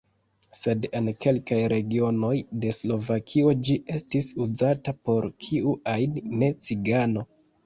Sed 0.59 0.85
en 0.99 1.09
kelkaj 1.25 1.59
regionoj 1.73 2.31
de 2.63 2.71
Slovakio 2.77 3.53
ĝi 3.69 3.77
estis 3.99 4.31
uzata 4.47 4.95
por 5.11 5.29
kiu 5.45 5.77
ajn 5.95 6.19
ne-cigano. 6.43 7.27